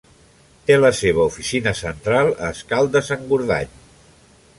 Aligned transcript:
Té 0.69 0.77
la 0.77 0.89
seva 0.99 1.21
oficina 1.31 1.73
central 1.81 2.31
a 2.47 2.49
Escaldes-Engordany. 2.57 3.71